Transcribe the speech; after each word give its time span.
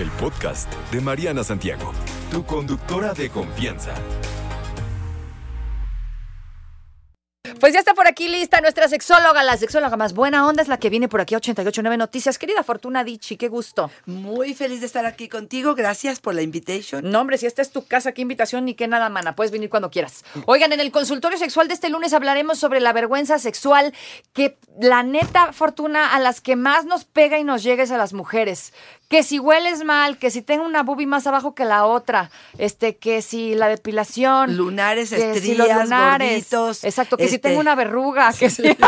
el 0.00 0.10
podcast 0.12 0.72
de 0.92 1.00
Mariana 1.00 1.42
Santiago, 1.42 1.92
tu 2.30 2.44
conductora 2.44 3.14
de 3.14 3.30
confianza. 3.30 3.94
Pues 7.60 7.72
ya 7.72 7.80
está 7.80 7.94
por 7.94 8.06
aquí 8.06 8.28
lista 8.28 8.60
nuestra 8.60 8.86
sexóloga, 8.86 9.42
la 9.42 9.56
sexóloga 9.56 9.96
más 9.96 10.14
buena 10.14 10.46
onda 10.46 10.62
es 10.62 10.68
la 10.68 10.78
que 10.78 10.90
viene 10.90 11.08
por 11.08 11.20
aquí 11.20 11.34
a 11.34 11.38
889 11.38 11.96
Noticias. 11.96 12.38
Querida 12.38 12.62
Fortuna 12.62 13.02
Dichi, 13.02 13.36
qué 13.36 13.48
gusto. 13.48 13.90
Muy 14.06 14.54
feliz 14.54 14.78
de 14.78 14.86
estar 14.86 15.04
aquí 15.06 15.28
contigo. 15.28 15.74
Gracias 15.74 16.20
por 16.20 16.36
la 16.36 16.42
invitation. 16.42 17.10
No, 17.10 17.20
hombre, 17.20 17.36
si 17.36 17.46
esta 17.46 17.62
es 17.62 17.72
tu 17.72 17.84
casa, 17.84 18.12
qué 18.12 18.22
invitación 18.22 18.64
ni 18.64 18.74
qué 18.74 18.86
nada, 18.86 19.08
mana. 19.08 19.34
Puedes 19.34 19.50
venir 19.50 19.70
cuando 19.70 19.90
quieras. 19.90 20.24
Oigan, 20.46 20.72
en 20.72 20.78
el 20.78 20.92
consultorio 20.92 21.36
sexual 21.36 21.66
de 21.66 21.74
este 21.74 21.88
lunes 21.88 22.12
hablaremos 22.12 22.60
sobre 22.60 22.78
la 22.78 22.92
vergüenza 22.92 23.40
sexual 23.40 23.92
que 24.32 24.56
la 24.80 25.02
neta, 25.02 25.52
Fortuna, 25.52 26.14
a 26.14 26.20
las 26.20 26.40
que 26.40 26.54
más 26.54 26.84
nos 26.84 27.04
pega 27.04 27.40
y 27.40 27.44
nos 27.44 27.64
llega 27.64 27.82
es 27.82 27.90
a 27.90 27.98
las 27.98 28.12
mujeres. 28.12 28.72
Que 29.08 29.22
si 29.22 29.38
hueles 29.38 29.84
mal, 29.84 30.18
que 30.18 30.30
si 30.30 30.42
tengo 30.42 30.64
una 30.64 30.82
boobie 30.82 31.06
más 31.06 31.26
abajo 31.26 31.54
que 31.54 31.64
la 31.64 31.86
otra, 31.86 32.30
este, 32.58 32.96
que 32.96 33.22
si 33.22 33.54
la 33.54 33.68
depilación. 33.68 34.56
Lunares, 34.56 35.10
que 35.10 35.16
estrías, 35.16 35.42
si 35.44 35.54
los 35.54 35.68
lunares. 35.84 36.28
gorditos, 36.50 36.84
Exacto, 36.84 37.16
que 37.16 37.28
si 37.28 37.36
este- 37.36 37.48
tengo 37.48 37.60
una 37.60 37.74
verruga, 37.74 38.32
que 38.32 38.50
si... 38.50 38.62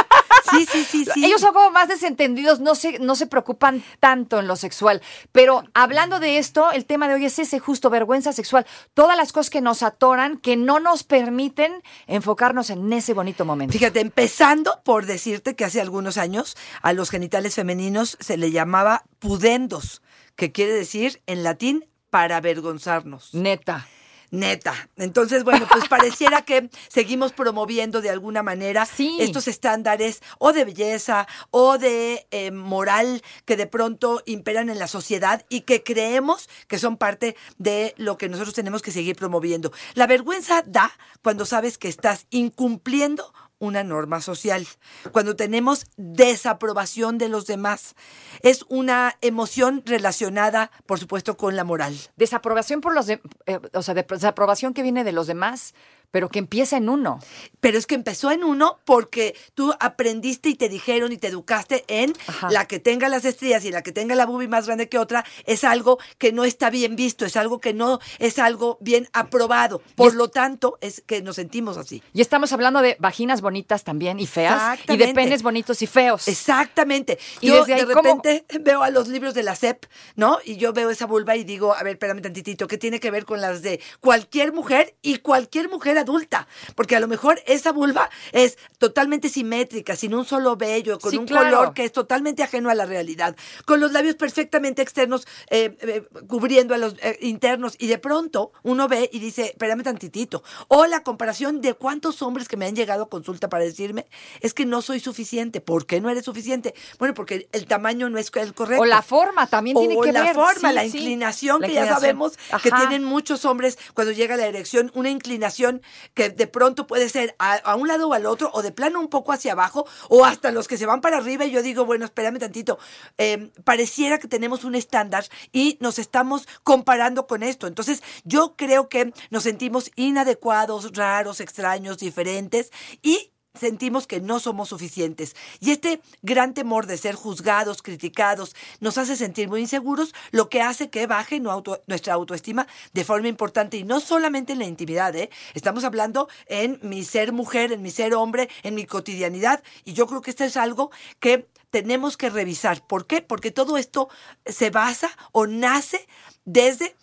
Sí, 0.51 0.67
sí, 0.67 0.85
sí, 0.85 1.05
sí. 1.15 1.25
Ellos 1.25 1.41
son 1.41 1.53
como 1.53 1.71
más 1.71 1.87
desentendidos, 1.89 2.61
no 2.61 2.75
se, 2.75 2.99
no 2.99 3.15
se 3.15 3.27
preocupan 3.27 3.85
tanto 4.01 4.41
en 4.41 4.49
lo 4.49 4.57
sexual. 4.57 5.01
Pero 5.33 5.63
hablando 5.75 6.19
de 6.19 6.39
esto, 6.39 6.73
el 6.73 6.87
tema 6.87 7.07
de 7.09 7.15
hoy 7.15 7.27
es 7.27 7.39
ese 7.39 7.61
justo, 7.61 7.89
vergüenza 7.91 8.33
sexual. 8.33 8.67
Todas 8.95 9.17
las 9.17 9.33
cosas 9.33 9.51
que 9.51 9.61
nos 9.61 9.83
atoran, 9.83 10.39
que 10.39 10.57
no 10.57 10.81
nos 10.81 11.05
permiten 11.05 11.73
enfocarnos 12.07 12.71
en 12.71 12.93
ese 12.93 13.15
bonito 13.15 13.45
momento. 13.45 13.73
Fíjate, 13.73 14.01
empezando 14.01 14.81
por 14.85 15.07
decirte 15.07 15.55
que 15.55 15.65
hace 15.65 15.81
algunos 15.81 16.17
años 16.19 16.57
a 16.83 16.93
los 16.95 17.11
genitales 17.11 17.55
femeninos 17.55 18.17
se 18.21 18.37
le 18.37 18.51
llamaba 18.51 19.05
pudendos, 19.21 20.03
que 20.41 20.53
quiere 20.53 20.73
decir 20.73 21.21
en 21.27 21.43
latín 21.43 21.85
para 22.09 22.39
avergonzarnos. 22.39 23.35
Neta. 23.35 23.87
Neta. 24.31 24.89
Entonces, 24.97 25.45
bueno, 25.45 25.67
pues 25.71 25.87
pareciera 25.91 26.41
que 26.43 26.71
seguimos 26.89 27.33
promoviendo 27.33 28.01
de 28.01 28.09
alguna 28.09 28.43
manera 28.43 28.87
Sí. 28.87 29.19
estos 29.21 29.49
estándares 29.49 30.23
o 30.39 30.55
de 30.55 30.65
belleza 30.65 31.27
o 31.51 31.77
de 31.77 32.27
eh, 32.31 32.53
moral 32.53 33.23
que 33.45 33.59
de 33.59 33.67
pronto 33.67 34.23
imperan 34.25 34.71
en 34.71 34.79
la 34.79 34.87
sociedad 34.87 35.45
y 35.51 35.63
que 35.63 35.83
creemos 35.83 36.49
que 36.69 36.79
son 36.79 36.97
parte 36.97 37.37
de 37.59 37.93
lo 37.99 38.17
que 38.17 38.31
nosotros 38.31 38.55
tenemos 38.55 38.81
que 38.81 38.93
seguir 38.93 39.15
promoviendo. 39.15 39.73
La 39.93 40.07
vergüenza 40.07 40.63
da 40.67 40.91
cuando 41.23 41.45
sabes 41.45 41.77
que 41.77 41.89
estás 41.89 42.27
incumpliendo 42.31 43.35
una 43.61 43.85
norma 43.85 44.21
social, 44.21 44.67
cuando 45.13 45.37
tenemos 45.37 45.87
desaprobación 45.97 47.19
de 47.19 47.29
los 47.29 47.47
demás. 47.47 47.95
Es 48.43 48.65
una 48.69 49.17
emoción 49.21 49.83
relacionada, 49.87 50.71
por 50.87 50.99
supuesto, 50.99 51.37
con 51.37 51.55
la 51.55 51.63
moral. 51.63 51.97
Desaprobación 52.17 52.81
por 52.81 52.95
los 52.95 53.07
de- 53.07 53.21
eh, 53.47 53.61
o 53.75 53.83
sea, 53.83 53.95
de- 53.95 54.03
desaprobación 54.09 54.75
que 54.75 54.83
viene 54.83 55.05
de 55.05 55.13
los 55.13 55.27
demás, 55.27 55.75
pero 56.11 56.29
que 56.29 56.39
empieza 56.39 56.77
en 56.77 56.89
uno. 56.89 57.19
Pero 57.61 57.79
es 57.79 57.87
que 57.87 57.95
empezó 57.95 58.31
en 58.31 58.45
uno 58.45 58.79
porque 58.85 59.37
tú 59.55 59.73
aprendiste 59.81 60.49
y 60.49 60.55
te 60.55 60.69
dijeron 60.69 61.13
y 61.13 61.17
te 61.19 61.29
educaste 61.29 61.85
en 61.89 62.13
Ajá. 62.27 62.51
la 62.51 62.67
que 62.67 62.79
tenga 62.81 63.09
las 63.09 63.25
estrías 63.25 63.65
y 63.65 63.71
la 63.71 63.83
que 63.83 63.93
tenga 63.93 64.15
la 64.15 64.27
boobie 64.27 64.49
más 64.49 64.67
grande 64.67 64.89
que 64.89 64.99
otra 64.99 65.25
es 65.47 65.65
algo 65.65 65.99
que 66.19 66.33
no 66.33 66.45
está 66.45 66.71
bien 66.71 66.97
visto, 66.97 67.25
es 67.25 67.37
algo 67.37 67.61
que 67.61 67.73
no 67.75 68.01
es 68.19 68.39
algo 68.39 68.79
bien 68.81 69.09
aprobado. 69.13 69.83
Por 69.95 70.09
es- 70.09 70.15
lo 70.15 70.29
tanto, 70.29 70.79
es 70.81 71.03
que 71.07 71.23
nos 71.23 71.37
sentimos 71.37 71.77
así. 71.77 72.03
Y 72.13 72.21
estamos 72.21 72.53
hablando 72.53 72.81
de 72.83 72.97
vaginas 72.99 73.41
bonitas 73.41 73.85
también 73.85 74.19
y 74.21 74.27
feas, 74.27 74.79
y 74.89 74.97
de 74.97 75.15
penes 75.15 75.43
bonitos 75.43 75.83
y 75.83 75.87
feos. 75.87 76.27
Exactamente. 76.29 77.19
Y 77.41 77.49
yo 77.49 77.61
desde 77.61 77.75
ahí, 77.75 77.85
de 77.85 77.95
¿cómo- 77.95 78.03
repente 78.23 78.45
veo 78.61 78.83
a 78.83 78.91
los 78.91 79.09
libros 79.09 79.35
de 79.35 79.43
la 79.43 79.55
SEP, 79.55 79.85
¿no? 80.17 80.39
Y 80.45 80.57
yo 80.57 80.73
veo 80.73 80.91
esa 80.91 81.07
vulva 81.07 81.37
y 81.37 81.45
digo, 81.45 81.75
a 81.75 81.83
ver, 81.83 81.93
espérame 81.95 82.21
tantitito, 82.23 82.67
¿qué 82.67 82.79
tiene 82.79 82.99
que 83.01 83.11
ver 83.11 83.25
con 83.25 83.41
las 83.41 83.63
de 83.63 83.81
cualquier 84.01 84.53
mujer 84.53 84.97
y 85.03 85.19
cualquier 85.19 85.69
mujer 85.69 85.99
adulta? 86.01 86.47
Porque 86.75 86.97
a 86.97 87.01
lo 87.01 87.09
mejor 87.09 87.41
esa 87.47 87.73
vulva 87.73 88.11
es 88.33 88.59
totalmente 88.79 89.29
simétrica, 89.29 89.97
sin 89.97 90.15
un 90.15 90.25
solo 90.25 90.57
vello, 90.57 90.99
con 90.99 91.11
Sí, 91.11 91.17
un 91.19 91.27
claro. 91.27 91.57
color 91.57 91.75
que 91.75 91.85
es 91.85 91.93
totalmente 91.93 92.43
ajeno 92.43 92.71
a 92.71 92.75
la 92.75 92.87
realidad, 92.87 93.37
con 93.67 93.81
los 93.81 93.93
labios 93.93 94.17
perfectamente 94.17 94.83
externos 94.83 95.27
eh, 95.51 95.77
eh, 95.81 96.03
cubriendo 96.29 96.75
a 96.75 96.79
los 96.79 96.95
eh, 97.03 97.19
internos 97.21 97.75
y 97.79 97.87
de 97.87 97.99
pronto 97.99 98.53
uno 98.63 98.89
ve 98.89 99.09
y 99.13 99.19
dice, 99.19 99.47
espérame 99.47 99.83
tantitito. 99.83 100.43
O 100.69 100.87
la 100.87 101.03
comparación 101.03 101.61
de 101.61 101.75
cuántos 101.75 102.23
hombres 102.23 102.49
que 102.49 102.57
me 102.57 102.67
han 102.67 102.75
llegado 102.77 103.05
a 103.05 103.09
consulta 103.09 103.49
para 103.49 103.65
decirme, 103.65 104.07
es 104.41 104.55
que 104.55 104.67
no 104.67 104.83
soy 104.83 105.01
suficiente. 105.01 105.61
¿Por 105.61 105.87
qué 105.87 106.01
no 106.01 106.11
eres 106.11 106.25
suficiente? 106.25 106.75
Bueno, 106.99 107.15
porque 107.15 107.49
el 107.53 107.67
tamaño 107.67 108.09
no 108.11 108.19
es 108.19 108.31
el 108.35 108.55
correcto. 108.55 108.83
O 108.83 108.87
la 108.87 109.03
forma 109.03 109.47
también 109.47 109.77
tiene 109.77 109.97
O 109.97 110.01
que 110.01 110.13
la 110.13 110.23
ver. 110.23 110.35
forma, 110.35 110.69
Sí, 110.71 110.75
la 110.75 110.83
sí. 110.83 110.99
inclinación, 110.99 111.61
La 111.61 111.67
que 111.69 111.75
ya 111.75 111.81
inclinación. 111.83 112.01
sabemos 112.01 112.39
que 112.63 112.71
tienen 112.71 113.05
muchos 113.05 113.45
hombres 113.45 113.79
cuando 113.95 114.13
llega 114.13 114.37
la 114.37 114.47
erección, 114.47 114.91
una 114.95 115.11
inclinación 115.11 115.83
que 116.15 116.31
de 116.31 116.47
pronto 116.47 116.87
puede 116.87 117.09
ser 117.09 117.35
a, 117.39 117.77
un 117.77 117.89
lado 117.89 118.09
o 118.09 118.15
al 118.15 118.27
otro, 118.27 118.51
o 118.53 118.63
de 118.63 118.73
plano 118.73 119.01
un 119.01 119.09
poco 119.09 119.33
hacia 119.33 119.53
abajo, 119.53 119.87
o 120.09 120.25
hasta 120.25 120.51
los 120.51 120.69
que 120.69 120.77
se 120.77 120.87
van 120.87 121.01
para 121.01 121.19
arriba. 121.19 121.45
Y 121.45 121.51
yo 121.51 121.63
digo, 121.63 121.85
bueno, 121.85 122.05
espérame 122.05 122.39
tantito. 122.39 122.79
Eh, 123.19 123.51
pareciera 123.65 124.19
que 124.19 124.29
tenemos 124.29 124.65
un 124.65 124.75
estándar 124.75 125.25
y 125.53 125.79
nos 125.81 125.99
estamos 125.99 126.47
comparando 126.63 127.27
con 127.27 127.43
esto. 127.43 127.67
Entonces, 127.67 128.03
yo 128.25 128.55
creo 128.57 128.89
que 128.89 129.13
nos 129.31 129.45
sentimos 129.45 129.91
inadecuados, 129.97 130.93
raros, 130.95 131.41
extraños, 131.41 131.99
diferentes 131.99 132.71
y 133.03 133.30
sentimos 133.59 134.07
que 134.07 134.21
no 134.21 134.39
somos 134.39 134.69
suficientes. 134.69 135.35
Y 135.59 135.71
este 135.71 136.01
gran 136.23 136.55
temor 136.55 136.87
de 136.87 136.97
ser 136.97 137.15
juzgados, 137.15 137.83
criticados, 137.83 138.55
nos 138.81 138.99
hace 138.99 139.17
sentir 139.17 139.49
muy 139.49 139.61
inseguros, 139.61 140.15
lo 140.31 140.49
que 140.49 140.63
hace 140.63 140.91
que 140.91 141.07
baje 141.07 141.41
nuestra 141.41 142.15
autoestima 142.15 142.67
de 142.93 143.05
forma 143.05 143.29
importante. 143.29 143.77
Y 143.77 143.85
no 143.85 144.01
solamente 144.01 144.53
en 144.53 144.61
la 144.61 144.67
intimidad, 144.67 145.15
¿eh? 145.17 145.31
estamos 145.55 145.85
hablando 145.85 146.29
en 146.47 146.79
mi 146.83 147.05
ser 147.05 147.33
mujer, 147.33 147.73
en 147.73 147.83
mi 147.83 147.91
ser 147.91 148.15
hombre, 148.15 148.49
en 148.63 148.75
mi 148.75 148.87
cotidianidad. 148.87 149.63
Y 149.85 149.95
yo 149.95 150.07
creo 150.07 150.23
que 150.23 150.31
esto 150.31 150.45
es 150.45 150.57
algo 150.57 150.91
que 151.19 151.49
tenemos 151.71 152.17
que 152.17 152.31
revisar. 152.31 152.87
¿Por 152.87 153.07
qué? 153.07 153.23
Porque 153.23 153.51
todo 153.51 153.77
esto 153.79 154.09
se 154.47 154.71
basa 154.71 155.11
o 155.33 155.47
nace 155.47 156.07
desde 156.45 156.97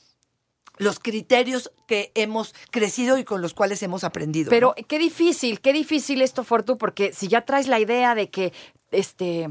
los 0.77 0.99
criterios 0.99 1.71
que 1.87 2.11
hemos 2.15 2.53
crecido 2.71 3.17
y 3.17 3.23
con 3.23 3.41
los 3.41 3.53
cuales 3.53 3.81
hemos 3.83 4.03
aprendido. 4.03 4.49
Pero 4.49 4.73
¿no? 4.77 4.87
qué 4.87 4.99
difícil, 4.99 5.59
qué 5.61 5.73
difícil 5.73 6.21
esto, 6.21 6.43
Fortu, 6.43 6.77
porque 6.77 7.13
si 7.13 7.27
ya 7.27 7.41
traes 7.41 7.67
la 7.67 7.79
idea 7.79 8.15
de 8.15 8.29
que, 8.29 8.53
este, 8.91 9.49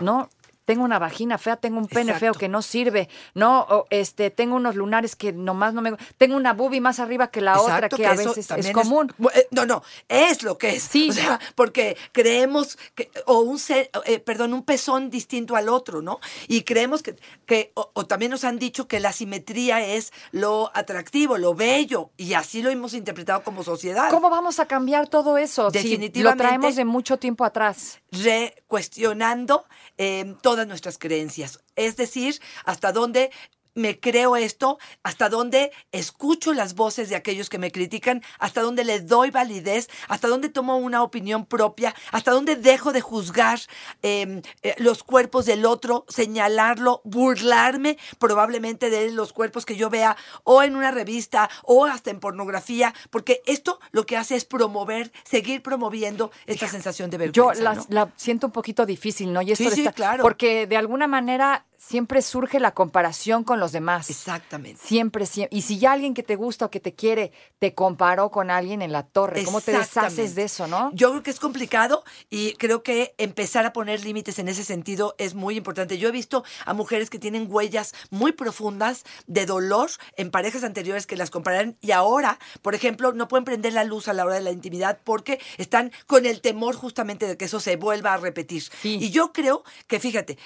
no, 0.00 0.28
tengo 0.68 0.84
una 0.84 0.98
vagina 0.98 1.38
fea, 1.38 1.56
tengo 1.56 1.78
un 1.78 1.86
pene 1.86 2.10
Exacto. 2.12 2.20
feo 2.20 2.34
que 2.34 2.46
no 2.46 2.60
sirve, 2.60 3.08
no, 3.32 3.60
o, 3.70 3.86
este, 3.88 4.28
tengo 4.28 4.54
unos 4.54 4.76
lunares 4.76 5.16
que 5.16 5.32
nomás 5.32 5.72
no 5.72 5.80
me, 5.80 5.96
tengo 6.18 6.36
una 6.36 6.52
boobie 6.52 6.82
más 6.82 7.00
arriba 7.00 7.30
que 7.30 7.40
la 7.40 7.58
otra 7.58 7.88
que, 7.88 8.06
a 8.06 8.12
veces 8.12 8.50
es 8.50 8.70
común. 8.72 9.10
eh, 9.34 9.48
no, 9.50 9.64
no, 9.64 9.82
es 10.08 10.42
lo 10.42 10.58
que 10.58 10.76
es. 10.76 10.82
Sí. 10.82 11.08
O 11.08 11.14
sea, 11.14 11.40
porque 11.54 11.96
creemos 12.12 12.76
que, 12.94 13.10
o 13.24 13.40
un 13.40 13.58
ser, 13.58 13.88
eh, 14.04 14.18
perdón, 14.18 14.52
un 14.52 14.62
pezón 14.62 15.08
distinto 15.08 15.56
al 15.56 15.70
otro, 15.70 16.02
¿no? 16.02 16.20
Y 16.48 16.64
creemos 16.64 17.02
que, 17.02 17.16
que 17.46 17.72
o, 17.72 17.90
o 17.94 18.04
también 18.04 18.30
nos 18.30 18.44
han 18.44 18.58
dicho 18.58 18.86
que 18.86 19.00
la 19.00 19.14
simetría 19.14 19.82
es 19.82 20.12
lo 20.32 20.70
atractivo, 20.74 21.38
lo 21.38 21.54
bello, 21.54 22.10
y 22.18 22.34
así 22.34 22.60
lo 22.60 22.68
hemos 22.68 22.92
interpretado 22.92 23.42
como 23.42 23.64
sociedad. 23.64 24.10
¿Cómo 24.10 24.28
vamos 24.28 24.60
a 24.60 24.66
cambiar 24.66 25.08
todo 25.08 25.38
eso? 25.38 25.70
Si 25.70 25.78
lo 25.78 25.82
Definitivamente. 25.82 26.44
traemos 26.44 26.76
de 26.76 26.84
mucho 26.84 27.16
tiempo 27.16 27.46
atrás. 27.46 28.00
recuestionando 28.12 29.64
eh, 29.96 30.34
nuestras 30.66 30.98
creencias. 30.98 31.60
Es 31.76 31.96
decir, 31.96 32.40
hasta 32.64 32.92
dónde 32.92 33.30
me 33.78 33.98
creo 33.98 34.36
esto, 34.36 34.78
hasta 35.02 35.28
dónde 35.28 35.70
escucho 35.92 36.52
las 36.52 36.74
voces 36.74 37.08
de 37.08 37.16
aquellos 37.16 37.48
que 37.48 37.58
me 37.58 37.70
critican, 37.72 38.22
hasta 38.38 38.60
dónde 38.62 38.84
le 38.84 39.00
doy 39.00 39.30
validez, 39.30 39.88
hasta 40.08 40.28
dónde 40.28 40.48
tomo 40.48 40.76
una 40.76 41.02
opinión 41.02 41.46
propia, 41.46 41.94
hasta 42.12 42.30
dónde 42.32 42.56
dejo 42.56 42.92
de 42.92 43.00
juzgar 43.00 43.58
eh, 44.02 44.42
eh, 44.62 44.74
los 44.78 45.02
cuerpos 45.02 45.46
del 45.46 45.64
otro, 45.64 46.04
señalarlo, 46.08 47.00
burlarme 47.04 47.98
probablemente 48.18 48.90
de 48.90 49.10
los 49.10 49.32
cuerpos 49.32 49.64
que 49.64 49.76
yo 49.76 49.90
vea 49.90 50.16
o 50.44 50.62
en 50.62 50.76
una 50.76 50.90
revista 50.90 51.48
o 51.62 51.86
hasta 51.86 52.10
en 52.10 52.20
pornografía, 52.20 52.94
porque 53.10 53.42
esto 53.46 53.78
lo 53.92 54.04
que 54.06 54.16
hace 54.16 54.36
es 54.36 54.44
promover, 54.44 55.12
seguir 55.24 55.62
promoviendo 55.62 56.30
esta 56.46 56.68
sensación 56.68 57.10
de 57.10 57.30
Yo 57.30 57.46
vergüenza. 57.48 57.62
la, 57.62 57.74
¿no? 57.74 57.86
la 57.88 58.12
siento 58.16 58.46
un 58.48 58.52
poquito 58.52 58.84
difícil, 58.86 59.32
¿no? 59.32 59.40
Y 59.42 59.52
esto 59.52 59.64
Sí, 59.64 59.70
de 59.70 59.76
sí, 59.76 59.82
estar- 59.82 59.94
claro. 59.94 60.22
Porque 60.22 60.66
de 60.66 60.76
alguna 60.76 61.06
manera 61.06 61.64
siempre 61.78 62.20
surge 62.22 62.60
la 62.60 62.72
comparación 62.72 63.44
con 63.44 63.60
los 63.60 63.72
demás. 63.72 64.10
Exactamente. 64.10 64.80
Siempre, 64.84 65.24
siempre. 65.24 65.56
Y 65.56 65.62
si 65.62 65.78
ya 65.78 65.92
alguien 65.92 66.12
que 66.12 66.22
te 66.22 66.36
gusta 66.36 66.66
o 66.66 66.70
que 66.70 66.80
te 66.80 66.94
quiere 66.94 67.32
te 67.58 67.74
comparó 67.74 68.30
con 68.30 68.50
alguien 68.50 68.82
en 68.82 68.92
la 68.92 69.04
torre, 69.04 69.44
¿cómo 69.44 69.60
te 69.60 69.72
deshaces 69.72 70.34
de 70.34 70.44
eso, 70.44 70.66
no? 70.66 70.90
Yo 70.92 71.10
creo 71.10 71.22
que 71.22 71.30
es 71.30 71.40
complicado 71.40 72.04
y 72.28 72.54
creo 72.54 72.82
que 72.82 73.14
empezar 73.16 73.64
a 73.64 73.72
poner 73.72 74.04
límites 74.04 74.38
en 74.38 74.48
ese 74.48 74.64
sentido 74.64 75.14
es 75.18 75.34
muy 75.34 75.56
importante. 75.56 75.98
Yo 75.98 76.08
he 76.08 76.12
visto 76.12 76.44
a 76.66 76.74
mujeres 76.74 77.08
que 77.08 77.18
tienen 77.18 77.46
huellas 77.48 77.94
muy 78.10 78.32
profundas 78.32 79.04
de 79.26 79.46
dolor 79.46 79.90
en 80.16 80.30
parejas 80.30 80.64
anteriores 80.64 81.06
que 81.06 81.16
las 81.16 81.30
comparan 81.30 81.78
y 81.80 81.92
ahora, 81.92 82.38
por 82.60 82.74
ejemplo, 82.74 83.12
no 83.12 83.28
pueden 83.28 83.44
prender 83.44 83.72
la 83.72 83.84
luz 83.84 84.08
a 84.08 84.12
la 84.12 84.24
hora 84.24 84.34
de 84.34 84.42
la 84.42 84.50
intimidad 84.50 84.98
porque 85.04 85.40
están 85.56 85.92
con 86.06 86.26
el 86.26 86.40
temor 86.40 86.74
justamente 86.74 87.26
de 87.26 87.36
que 87.36 87.44
eso 87.44 87.60
se 87.60 87.76
vuelva 87.76 88.14
a 88.14 88.16
repetir. 88.16 88.64
Sí. 88.82 88.98
Y 89.00 89.10
yo 89.10 89.32
creo 89.32 89.62
que, 89.86 90.00
fíjate, 90.00 90.38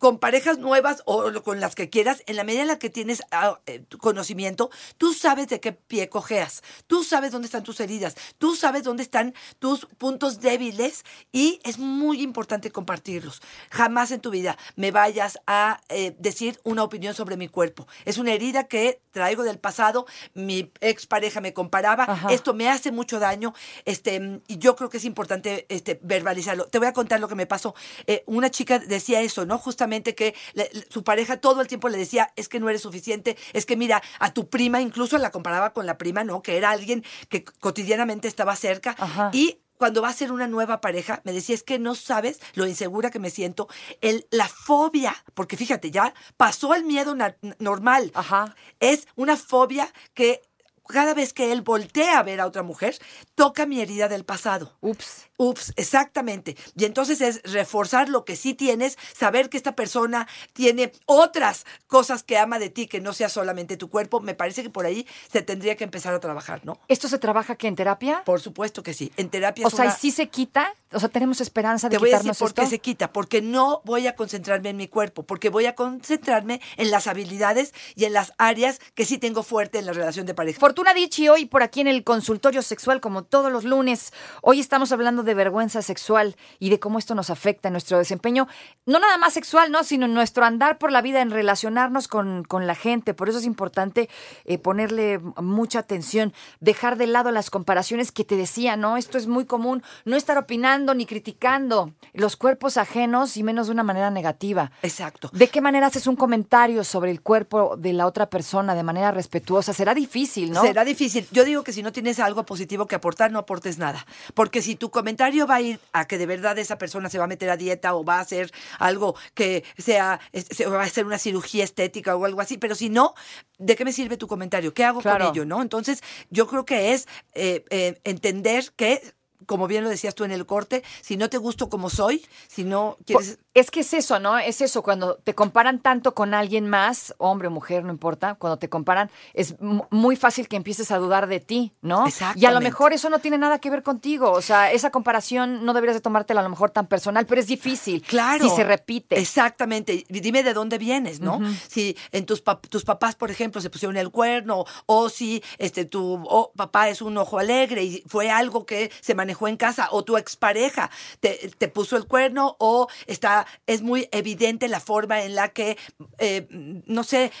con 0.00 0.18
parejas 0.18 0.58
nuevas 0.58 1.02
o 1.04 1.30
con 1.42 1.60
las 1.60 1.74
que 1.74 1.90
quieras, 1.90 2.22
en 2.26 2.36
la 2.36 2.42
medida 2.42 2.62
en 2.62 2.68
la 2.68 2.78
que 2.78 2.88
tienes 2.88 3.22
ah, 3.30 3.60
eh, 3.66 3.84
conocimiento, 4.00 4.70
tú 4.96 5.12
sabes 5.12 5.48
de 5.48 5.60
qué 5.60 5.72
pie 5.72 6.08
cojeas, 6.08 6.62
tú 6.86 7.04
sabes 7.04 7.32
dónde 7.32 7.46
están 7.46 7.62
tus 7.62 7.80
heridas, 7.80 8.16
tú 8.38 8.56
sabes 8.56 8.82
dónde 8.82 9.02
están 9.02 9.34
tus 9.58 9.84
puntos 9.98 10.40
débiles 10.40 11.04
y 11.32 11.60
es 11.64 11.78
muy 11.78 12.22
importante 12.22 12.72
compartirlos. 12.72 13.42
Jamás 13.70 14.10
en 14.10 14.20
tu 14.20 14.30
vida 14.30 14.56
me 14.74 14.90
vayas 14.90 15.38
a 15.46 15.82
eh, 15.90 16.16
decir 16.18 16.58
una 16.64 16.82
opinión 16.82 17.14
sobre 17.14 17.36
mi 17.36 17.48
cuerpo. 17.48 17.86
Es 18.06 18.16
una 18.16 18.32
herida 18.32 18.64
que 18.64 19.02
traigo 19.10 19.42
del 19.42 19.58
pasado, 19.58 20.06
mi 20.32 20.72
expareja 20.80 21.42
me 21.42 21.52
comparaba, 21.52 22.04
Ajá. 22.04 22.32
esto 22.32 22.54
me 22.54 22.70
hace 22.70 22.90
mucho 22.90 23.18
daño, 23.18 23.52
este, 23.84 24.40
y 24.46 24.56
yo 24.56 24.76
creo 24.76 24.88
que 24.88 24.96
es 24.96 25.04
importante 25.04 25.66
este, 25.68 26.00
verbalizarlo. 26.02 26.68
Te 26.68 26.78
voy 26.78 26.88
a 26.88 26.94
contar 26.94 27.20
lo 27.20 27.28
que 27.28 27.34
me 27.34 27.46
pasó. 27.46 27.74
Eh, 28.06 28.22
una 28.24 28.50
chica 28.50 28.78
decía 28.78 29.20
eso, 29.20 29.44
¿no? 29.44 29.58
Justamente 29.58 29.89
que 29.90 30.34
le- 30.54 30.70
su 30.88 31.02
pareja 31.04 31.38
todo 31.40 31.60
el 31.60 31.66
tiempo 31.66 31.88
le 31.88 31.98
decía, 31.98 32.32
es 32.36 32.48
que 32.48 32.60
no 32.60 32.68
eres 32.68 32.82
suficiente, 32.82 33.36
es 33.52 33.66
que 33.66 33.76
mira, 33.76 34.02
a 34.18 34.32
tu 34.32 34.48
prima, 34.48 34.80
incluso 34.80 35.18
la 35.18 35.30
comparaba 35.30 35.72
con 35.72 35.86
la 35.86 35.98
prima, 35.98 36.24
¿no? 36.24 36.42
Que 36.42 36.56
era 36.56 36.70
alguien 36.70 37.04
que 37.28 37.44
cotidianamente 37.44 38.28
estaba 38.28 38.56
cerca. 38.56 38.94
Ajá. 38.98 39.30
Y 39.32 39.58
cuando 39.76 40.02
va 40.02 40.10
a 40.10 40.12
ser 40.12 40.30
una 40.30 40.46
nueva 40.46 40.82
pareja, 40.82 41.22
me 41.24 41.32
decía, 41.32 41.54
es 41.54 41.62
que 41.62 41.78
no 41.78 41.94
sabes 41.94 42.38
lo 42.54 42.66
insegura 42.66 43.10
que 43.10 43.18
me 43.18 43.30
siento, 43.30 43.66
el, 44.02 44.26
la 44.30 44.46
fobia, 44.46 45.16
porque 45.32 45.56
fíjate, 45.56 45.90
ya 45.90 46.12
pasó 46.36 46.74
el 46.74 46.84
miedo 46.84 47.16
normal. 47.58 48.10
Ajá. 48.14 48.54
Es 48.78 49.08
una 49.16 49.38
fobia 49.38 49.90
que 50.12 50.42
cada 50.90 51.14
vez 51.14 51.32
que 51.32 51.52
él 51.52 51.62
voltea 51.62 52.18
a 52.18 52.22
ver 52.22 52.40
a 52.40 52.46
otra 52.46 52.62
mujer, 52.62 52.96
toca 53.34 53.66
mi 53.66 53.80
herida 53.80 54.08
del 54.08 54.24
pasado. 54.24 54.76
Ups. 54.80 55.26
Ups, 55.36 55.72
exactamente. 55.76 56.56
Y 56.76 56.84
entonces 56.84 57.20
es 57.22 57.40
reforzar 57.44 58.08
lo 58.10 58.24
que 58.26 58.36
sí 58.36 58.52
tienes, 58.54 58.98
saber 59.16 59.48
que 59.48 59.56
esta 59.56 59.74
persona 59.74 60.28
tiene 60.52 60.92
otras 61.06 61.64
cosas 61.86 62.22
que 62.22 62.36
ama 62.38 62.58
de 62.58 62.68
ti, 62.68 62.86
que 62.86 63.00
no 63.00 63.12
sea 63.14 63.28
solamente 63.30 63.76
tu 63.78 63.88
cuerpo. 63.88 64.20
Me 64.20 64.34
parece 64.34 64.62
que 64.62 64.68
por 64.70 64.84
ahí 64.84 65.06
se 65.32 65.40
tendría 65.42 65.76
que 65.76 65.84
empezar 65.84 66.12
a 66.14 66.20
trabajar, 66.20 66.60
¿no? 66.64 66.78
¿Esto 66.88 67.08
se 67.08 67.18
trabaja 67.18 67.54
aquí 67.54 67.66
en 67.66 67.74
terapia? 67.76 68.22
Por 68.24 68.40
supuesto 68.40 68.82
que 68.82 68.92
sí. 68.92 69.12
En 69.16 69.30
terapia 69.30 69.64
O 69.64 69.68
es 69.68 69.74
sea, 69.74 69.84
¿y 69.86 69.88
una- 69.88 69.96
sí 69.96 70.10
se 70.10 70.28
quita? 70.28 70.74
O 70.92 70.98
sea, 71.00 71.08
tenemos 71.08 71.40
esperanza 71.40 71.88
de 71.88 71.94
Te 71.94 71.98
voy 71.98 72.10
a 72.10 72.18
decir 72.18 72.32
quitarnos 72.32 72.38
por 72.38 72.52
qué 72.54 72.62
esto. 72.62 72.70
se 72.70 72.78
quita, 72.80 73.12
porque 73.12 73.40
no 73.40 73.80
voy 73.84 74.08
a 74.08 74.16
concentrarme 74.16 74.70
en 74.70 74.76
mi 74.76 74.88
cuerpo, 74.88 75.22
porque 75.22 75.48
voy 75.48 75.66
a 75.66 75.74
concentrarme 75.74 76.60
en 76.76 76.90
las 76.90 77.06
habilidades 77.06 77.72
y 77.94 78.04
en 78.06 78.12
las 78.12 78.32
áreas 78.38 78.80
que 78.94 79.04
sí 79.04 79.16
tengo 79.16 79.42
fuerte 79.42 79.78
en 79.78 79.86
la 79.86 79.92
relación 79.92 80.26
de 80.26 80.34
pareja. 80.34 80.58
Fortuna 80.80 80.94
Dichi 80.94 81.28
hoy 81.28 81.44
por 81.44 81.62
aquí 81.62 81.82
en 81.82 81.88
el 81.88 82.04
consultorio 82.04 82.62
sexual 82.62 83.02
como 83.02 83.22
todos 83.22 83.52
los 83.52 83.64
lunes. 83.64 84.14
Hoy 84.40 84.60
estamos 84.60 84.92
hablando 84.92 85.22
de 85.22 85.34
vergüenza 85.34 85.82
sexual 85.82 86.36
y 86.58 86.70
de 86.70 86.80
cómo 86.80 86.98
esto 86.98 87.14
nos 87.14 87.28
afecta 87.28 87.68
en 87.68 87.72
nuestro 87.72 87.98
desempeño, 87.98 88.48
no 88.86 88.98
nada 88.98 89.18
más 89.18 89.34
sexual, 89.34 89.70
no, 89.70 89.84
sino 89.84 90.06
en 90.06 90.14
nuestro 90.14 90.42
andar 90.42 90.78
por 90.78 90.90
la 90.90 91.02
vida, 91.02 91.20
en 91.20 91.32
relacionarnos 91.32 92.08
con, 92.08 92.44
con 92.44 92.66
la 92.66 92.74
gente. 92.74 93.12
Por 93.12 93.28
eso 93.28 93.40
es 93.40 93.44
importante 93.44 94.08
eh, 94.46 94.56
ponerle 94.56 95.18
mucha 95.18 95.80
atención, 95.80 96.32
dejar 96.60 96.96
de 96.96 97.08
lado 97.08 97.30
las 97.30 97.50
comparaciones 97.50 98.10
que 98.10 98.24
te 98.24 98.36
decía, 98.36 98.78
¿no? 98.78 98.96
Esto 98.96 99.18
es 99.18 99.26
muy 99.26 99.44
común, 99.44 99.82
no 100.06 100.16
estar 100.16 100.38
opinando 100.38 100.94
ni 100.94 101.04
criticando 101.04 101.92
los 102.14 102.36
cuerpos 102.36 102.78
ajenos 102.78 103.36
y 103.36 103.42
menos 103.42 103.66
de 103.66 103.74
una 103.74 103.82
manera 103.82 104.10
negativa. 104.10 104.72
Exacto. 104.80 105.28
¿De 105.34 105.48
qué 105.48 105.60
manera 105.60 105.88
haces 105.88 106.06
un 106.06 106.16
comentario 106.16 106.84
sobre 106.84 107.10
el 107.10 107.20
cuerpo 107.20 107.76
de 107.76 107.92
la 107.92 108.06
otra 108.06 108.30
persona 108.30 108.74
de 108.74 108.82
manera 108.82 109.10
respetuosa? 109.10 109.74
Será 109.74 109.92
difícil, 109.92 110.52
¿no? 110.52 110.69
Será 110.70 110.84
difícil. 110.84 111.26
Yo 111.32 111.44
digo 111.44 111.64
que 111.64 111.72
si 111.72 111.82
no 111.82 111.92
tienes 111.92 112.18
algo 112.20 112.44
positivo 112.46 112.86
que 112.86 112.94
aportar, 112.94 113.32
no 113.32 113.38
aportes 113.40 113.76
nada. 113.78 114.06
Porque 114.34 114.62
si 114.62 114.76
tu 114.76 114.90
comentario 114.90 115.46
va 115.46 115.56
a 115.56 115.60
ir 115.60 115.80
a 115.92 116.06
que 116.06 116.16
de 116.16 116.26
verdad 116.26 116.56
esa 116.58 116.78
persona 116.78 117.10
se 117.10 117.18
va 117.18 117.24
a 117.24 117.26
meter 117.26 117.50
a 117.50 117.56
dieta 117.56 117.94
o 117.94 118.04
va 118.04 118.18
a 118.18 118.20
hacer 118.20 118.52
algo 118.78 119.16
que 119.34 119.64
sea, 119.78 120.20
se 120.32 120.66
va 120.66 120.80
a 120.82 120.84
hacer 120.84 121.06
una 121.06 121.18
cirugía 121.18 121.64
estética 121.64 122.14
o 122.14 122.24
algo 122.24 122.40
así, 122.40 122.56
pero 122.56 122.74
si 122.74 122.88
no, 122.88 123.14
¿de 123.58 123.74
qué 123.74 123.84
me 123.84 123.92
sirve 123.92 124.16
tu 124.16 124.28
comentario? 124.28 124.72
¿Qué 124.72 124.84
hago 124.84 125.00
Claro. 125.00 125.26
con 125.26 125.34
ello? 125.34 125.44
¿no? 125.44 125.60
Entonces, 125.62 126.02
yo 126.30 126.46
creo 126.46 126.64
que 126.64 126.92
es 126.92 127.08
eh, 127.34 127.64
eh, 127.70 128.00
entender 128.04 128.72
que, 128.76 129.02
como 129.46 129.66
bien 129.66 129.84
lo 129.84 129.90
decías 129.90 130.14
tú 130.14 130.24
en 130.24 130.32
el 130.32 130.46
corte, 130.46 130.82
si 131.00 131.16
no 131.16 131.28
te 131.30 131.38
gusto 131.38 131.68
como 131.68 131.90
soy, 131.90 132.24
si 132.48 132.64
no 132.64 132.96
quieres... 133.06 133.38
Es 133.52 133.70
que 133.72 133.80
es 133.80 133.92
eso, 133.94 134.20
¿no? 134.20 134.38
Es 134.38 134.60
eso, 134.60 134.82
cuando 134.82 135.16
te 135.16 135.34
comparan 135.34 135.80
tanto 135.80 136.14
con 136.14 136.34
alguien 136.34 136.68
más, 136.68 137.14
hombre 137.18 137.48
o 137.48 137.50
mujer, 137.50 137.82
no 137.84 137.90
importa, 137.90 138.36
cuando 138.36 138.58
te 138.58 138.68
comparan, 138.68 139.10
es 139.34 139.60
mu- 139.60 139.84
muy 139.90 140.14
fácil 140.14 140.46
que 140.46 140.54
empieces 140.56 140.90
a 140.92 140.98
dudar 140.98 141.26
de 141.26 141.40
ti, 141.40 141.72
¿no? 141.82 142.04
Y 142.36 142.44
a 142.46 142.50
lo 142.52 142.60
mejor 142.60 142.92
eso 142.92 143.10
no 143.10 143.18
tiene 143.18 143.38
nada 143.38 143.58
que 143.58 143.68
ver 143.70 143.82
contigo, 143.82 144.30
o 144.30 144.40
sea, 144.42 144.70
esa 144.70 144.90
comparación 144.90 145.64
no 145.64 145.74
deberías 145.74 145.96
de 145.96 146.00
tomártela 146.00 146.40
a 146.40 146.44
lo 146.44 146.48
mejor 146.50 146.70
tan 146.70 146.86
personal, 146.86 147.26
pero 147.26 147.40
es 147.40 147.48
difícil. 147.48 148.02
Claro. 148.02 148.44
Si 148.48 148.54
se 148.54 148.62
repite. 148.62 149.18
Exactamente. 149.18 150.04
Dime 150.08 150.42
de 150.44 150.54
dónde 150.54 150.78
vienes, 150.78 151.20
¿no? 151.20 151.40
Si 151.68 151.96
en 152.12 152.26
tus, 152.26 152.44
pap- 152.44 152.68
tus 152.68 152.84
papás, 152.84 153.16
por 153.16 153.30
ejemplo, 153.32 153.60
se 153.60 153.70
pusieron 153.70 153.96
el 153.96 154.10
cuerno, 154.10 154.64
o 154.86 155.08
si 155.08 155.42
este 155.58 155.84
tu 155.86 156.22
papá 156.54 156.88
es 156.88 157.02
un 157.02 157.16
ojo 157.18 157.38
alegre 157.38 157.82
y 157.82 158.04
fue 158.06 158.30
algo 158.30 158.64
que 158.64 158.92
se 159.00 159.14
manejó 159.14 159.29
en 159.48 159.56
casa, 159.56 159.88
o 159.90 160.04
tu 160.04 160.16
expareja 160.16 160.90
te, 161.20 161.50
te 161.56 161.68
puso 161.68 161.96
el 161.96 162.06
cuerno, 162.06 162.56
o 162.58 162.88
está, 163.06 163.46
es 163.66 163.82
muy 163.82 164.08
evidente 164.12 164.68
la 164.68 164.80
forma 164.80 165.22
en 165.22 165.34
la 165.34 165.48
que, 165.48 165.76
eh, 166.18 166.46
no 166.50 167.04
sé, 167.04 167.32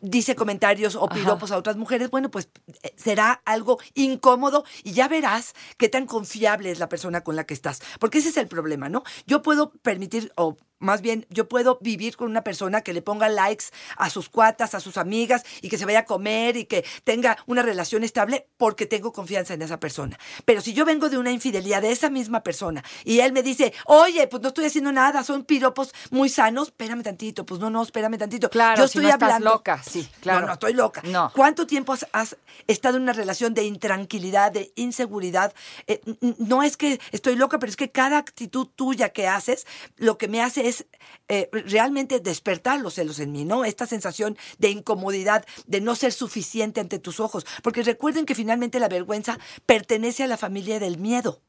dice 0.00 0.34
comentarios 0.34 0.96
o 0.96 1.04
Ajá. 1.04 1.14
piropos 1.14 1.50
a 1.52 1.58
otras 1.58 1.76
mujeres, 1.76 2.10
bueno, 2.10 2.30
pues 2.30 2.48
eh, 2.82 2.92
será 2.96 3.42
algo 3.44 3.78
incómodo 3.94 4.64
y 4.82 4.92
ya 4.92 5.08
verás 5.08 5.54
qué 5.76 5.88
tan 5.88 6.06
confiable 6.06 6.70
es 6.70 6.78
la 6.78 6.88
persona 6.88 7.22
con 7.22 7.36
la 7.36 7.44
que 7.44 7.54
estás. 7.54 7.80
Porque 7.98 8.18
ese 8.18 8.30
es 8.30 8.36
el 8.36 8.48
problema, 8.48 8.88
¿no? 8.88 9.02
Yo 9.26 9.42
puedo 9.42 9.72
permitir, 9.82 10.32
o 10.36 10.56
más 10.80 11.02
bien, 11.02 11.26
yo 11.28 11.48
puedo 11.48 11.78
vivir 11.80 12.16
con 12.16 12.30
una 12.30 12.42
persona 12.42 12.80
que 12.80 12.94
le 12.94 13.02
ponga 13.02 13.28
likes 13.28 13.66
a 13.96 14.08
sus 14.08 14.30
cuatas, 14.30 14.74
a 14.74 14.80
sus 14.80 14.96
amigas 14.96 15.44
y 15.60 15.68
que 15.68 15.76
se 15.78 15.84
vaya 15.84 16.00
a 16.00 16.04
comer 16.06 16.56
y 16.56 16.64
que 16.64 16.84
tenga 17.04 17.36
una 17.46 17.62
relación 17.62 18.02
estable 18.02 18.48
porque 18.56 18.86
tengo 18.86 19.12
confianza 19.12 19.52
en 19.54 19.62
esa 19.62 19.78
persona. 19.78 20.18
Pero 20.46 20.62
si 20.62 20.72
yo 20.72 20.86
vengo 20.86 21.10
de 21.10 21.18
una 21.18 21.30
infidelidad 21.30 21.82
de 21.82 21.92
esa 21.92 22.08
misma 22.08 22.42
persona 22.42 22.82
y 23.04 23.20
él 23.20 23.32
me 23.32 23.42
dice, 23.42 23.74
oye, 23.84 24.26
pues 24.26 24.42
no 24.42 24.48
estoy 24.48 24.64
haciendo 24.64 24.90
nada, 24.90 25.22
son 25.22 25.44
piropos 25.44 25.92
muy 26.10 26.30
sanos, 26.30 26.68
espérame 26.68 27.02
tantito, 27.02 27.44
pues 27.44 27.60
no, 27.60 27.68
no, 27.68 27.82
espérame 27.82 28.16
tantito. 28.16 28.48
Claro, 28.48 28.78
yo 28.78 28.88
si 28.88 28.98
estoy 28.98 29.02
no 29.02 29.08
estás 29.10 29.22
hablando. 29.22 29.50
loca, 29.50 29.82
sí, 29.82 30.08
claro. 30.20 30.40
No, 30.40 30.46
no, 30.46 30.52
estoy 30.54 30.72
loca. 30.72 31.02
No. 31.04 31.30
¿Cuánto 31.34 31.66
tiempo 31.66 31.94
has, 32.12 32.36
estado 32.66 32.96
en 32.96 33.02
una 33.02 33.12
relación 33.12 33.52
de 33.52 33.64
intranquilidad, 33.64 34.50
de 34.50 34.72
inseguridad? 34.76 35.52
Eh, 35.86 36.00
no 36.38 36.62
es 36.62 36.78
que 36.78 37.00
estoy 37.12 37.36
loca, 37.36 37.58
pero 37.58 37.68
es 37.68 37.76
que 37.76 37.90
cada 37.90 38.16
actitud 38.16 38.66
tuya 38.74 39.10
que 39.10 39.28
haces, 39.28 39.66
lo 39.96 40.16
que 40.16 40.28
me 40.28 40.40
hace 40.40 40.68
es 40.68 40.69
eh, 41.28 41.48
realmente 41.52 42.20
despertar 42.20 42.80
los 42.80 42.94
celos 42.94 43.18
en 43.20 43.32
mí, 43.32 43.44
¿no? 43.44 43.64
Esta 43.64 43.86
sensación 43.86 44.36
de 44.58 44.70
incomodidad, 44.70 45.44
de 45.66 45.80
no 45.80 45.94
ser 45.94 46.12
suficiente 46.12 46.80
ante 46.80 46.98
tus 46.98 47.20
ojos. 47.20 47.46
Porque 47.62 47.82
recuerden 47.82 48.26
que 48.26 48.34
finalmente 48.34 48.80
la 48.80 48.88
vergüenza 48.88 49.38
pertenece 49.66 50.24
a 50.24 50.26
la 50.26 50.36
familia 50.36 50.78
del 50.80 50.98
miedo. 50.98 51.40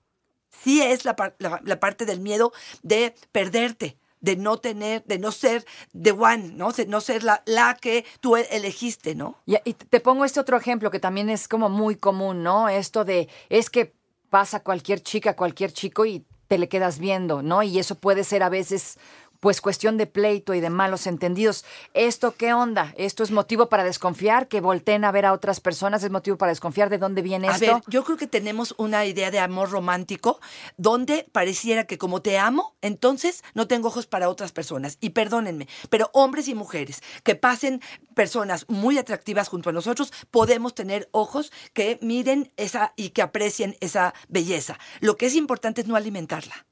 Sí 0.63 0.81
es 0.81 1.05
la- 1.05 1.15
la 1.39 1.79
parte 1.79 2.05
del 2.05 2.19
miedo 2.19 2.51
de 2.83 3.15
perderte 3.31 3.97
de 4.19 4.35
no 4.35 4.57
tener, 4.57 5.03
de 5.05 5.17
no 5.17 5.31
ser 5.31 5.65
the 5.99 6.11
one, 6.11 6.51
¿no? 6.53 6.71
De 6.71 6.85
no 6.85 7.01
ser 7.01 7.23
la, 7.23 7.41
la 7.47 7.75
que 7.75 8.05
tú 8.19 8.37
e- 8.37 8.47
elegiste, 8.51 9.15
¿no? 9.15 9.37
Y, 9.47 9.55
y 9.65 9.73
te 9.73 9.99
pongo 9.99 10.25
este 10.25 10.39
otro 10.39 10.57
ejemplo 10.57 10.91
que 10.91 10.99
también 10.99 11.29
es 11.29 11.47
como 11.47 11.69
muy 11.69 11.95
común, 11.95 12.43
¿no? 12.43 12.69
Esto 12.69 13.03
de, 13.03 13.27
es 13.49 13.71
que 13.71 13.93
pasa 14.29 14.61
cualquier 14.61 15.01
chica, 15.01 15.35
cualquier 15.35 15.73
chico 15.73 16.05
y 16.05 16.23
te 16.51 16.57
le 16.57 16.67
quedas 16.67 16.99
viendo, 16.99 17.41
¿no? 17.41 17.63
Y 17.63 17.79
eso 17.79 17.95
puede 17.95 18.25
ser 18.25 18.43
a 18.43 18.49
veces 18.49 18.97
pues 19.41 19.59
cuestión 19.59 19.97
de 19.97 20.07
pleito 20.07 20.53
y 20.53 20.61
de 20.61 20.69
malos 20.69 21.07
entendidos. 21.07 21.65
¿Esto 21.93 22.35
qué 22.35 22.53
onda? 22.53 22.93
¿Esto 22.95 23.23
es 23.23 23.31
motivo 23.31 23.67
para 23.67 23.83
desconfiar? 23.83 24.47
¿Que 24.47 24.61
volteen 24.61 25.03
a 25.03 25.11
ver 25.11 25.25
a 25.25 25.33
otras 25.33 25.59
personas? 25.59 26.03
¿Es 26.03 26.11
motivo 26.11 26.37
para 26.37 26.51
desconfiar 26.51 26.89
de 26.89 26.99
dónde 26.99 27.21
viene 27.21 27.49
A 27.49 27.55
esto? 27.55 27.65
ver, 27.65 27.83
yo 27.87 28.03
creo 28.05 28.17
que 28.17 28.27
tenemos 28.27 28.73
una 28.77 29.05
idea 29.05 29.31
de 29.31 29.39
amor 29.39 29.71
romántico 29.71 30.39
donde 30.77 31.27
pareciera 31.31 31.85
que 31.85 31.97
como 31.97 32.21
te 32.21 32.37
amo, 32.37 32.75
entonces 32.81 33.43
no 33.55 33.67
tengo 33.67 33.89
ojos 33.89 34.05
para 34.05 34.29
otras 34.29 34.51
personas. 34.51 34.97
Y 35.01 35.09
perdónenme, 35.09 35.67
pero 35.89 36.11
hombres 36.13 36.47
y 36.47 36.53
mujeres 36.53 37.01
que 37.23 37.35
pasen 37.35 37.81
personas 38.13 38.65
muy 38.69 38.99
atractivas 38.99 39.49
junto 39.49 39.71
a 39.71 39.73
nosotros, 39.73 40.13
podemos 40.29 40.75
tener 40.75 41.09
ojos 41.11 41.51
que 41.73 41.97
miren 42.01 42.53
esa 42.57 42.93
y 42.95 43.09
que 43.09 43.23
aprecien 43.23 43.75
esa 43.79 44.13
belleza. 44.29 44.77
Lo 44.99 45.17
que 45.17 45.25
es 45.25 45.35
importante 45.35 45.81
es 45.81 45.87
no 45.87 45.95
alimentarla. 45.95 46.67